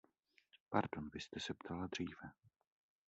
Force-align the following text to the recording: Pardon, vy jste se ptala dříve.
Pardon, 0.69 1.09
vy 1.13 1.19
jste 1.19 1.39
se 1.39 1.53
ptala 1.53 1.87
dříve. 1.87 2.29